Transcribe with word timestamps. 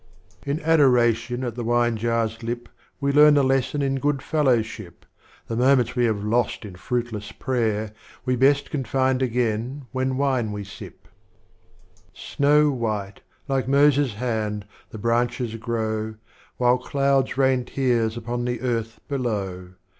Strophes 0.01 0.23
of 0.23 0.49
Omar 0.49 0.55
Khayyam. 0.55 0.59
xm. 0.63 0.63
In 0.65 0.71
Adoration 0.71 1.43
at 1.43 1.55
the 1.55 1.63
Wine 1.63 1.97
jar's 1.97 2.41
Lip 2.41 2.69
We 2.99 3.11
learn 3.11 3.37
a 3.37 3.43
lesson 3.43 3.81
in 3.83 3.95
Good 3.99 4.23
fellowship, 4.23 5.05
The 5.45 5.55
moments 5.55 5.95
we 5.95 6.05
have 6.05 6.23
lost 6.23 6.65
in 6.65 6.75
Fruitless 6.75 7.31
Prayer, 7.33 7.93
We 8.25 8.35
best 8.35 8.71
can 8.71 8.83
find 8.83 9.21
again 9.21 9.85
when 9.91 10.17
Wine 10.17 10.51
we 10.51 10.63
sip. 10.63 11.07
XIT. 11.07 12.03
Snow 12.19 12.71
white, 12.71 13.21
like 13.47 13.67
Moses' 13.67 14.15
hand,° 14.15 14.67
the 14.89 14.97
Branches 14.97 15.53
grow, 15.57 16.15
While 16.57 16.79
Clouds 16.79 17.37
rain 17.37 17.63
Tears 17.65 18.17
upon 18.17 18.45
the 18.45 18.59
Earth 18.61 18.99
below. 19.07 19.75